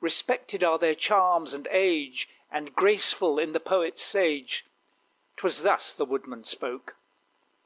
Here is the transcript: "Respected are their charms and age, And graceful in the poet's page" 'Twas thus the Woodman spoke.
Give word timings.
"Respected 0.00 0.64
are 0.64 0.78
their 0.78 0.94
charms 0.94 1.52
and 1.52 1.68
age, 1.70 2.30
And 2.50 2.74
graceful 2.74 3.38
in 3.38 3.52
the 3.52 3.60
poet's 3.60 4.10
page" 4.10 4.64
'Twas 5.36 5.64
thus 5.64 5.92
the 5.94 6.06
Woodman 6.06 6.44
spoke. 6.44 6.96